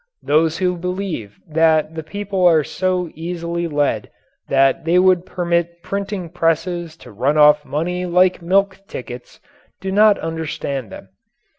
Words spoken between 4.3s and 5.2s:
that they